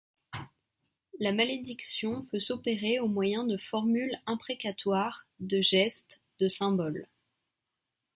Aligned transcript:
La 1.19 1.31
malédiction 1.31 2.23
peut 2.23 2.39
s'opérer 2.39 2.99
au 2.99 3.07
moyen 3.07 3.43
de 3.43 3.55
formules 3.55 4.17
imprécatoires, 4.25 5.27
de 5.41 5.61
gestes, 5.61 6.23
de 6.39 6.47
symboles. 6.47 7.07